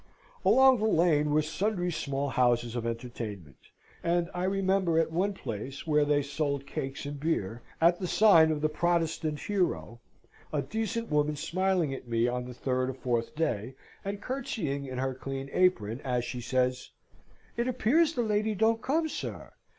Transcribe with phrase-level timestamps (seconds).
[0.43, 3.59] Along the lane were sundry small houses of entertainment;
[4.03, 8.49] and I remember at one place, where they sold cakes and beer, at the sign
[8.49, 9.99] of the Protestant Hero,
[10.51, 14.97] a decent woman smiling at me on the third or fourth day, and curtseying in
[14.97, 16.89] her clean apron, as she says,
[17.55, 19.53] "It appears the lady don't come, sir!